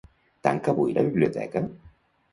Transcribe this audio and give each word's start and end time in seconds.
Tanca 0.47 0.73
avui 0.73 0.95
la 0.95 1.05
biblioteca? 1.11 1.63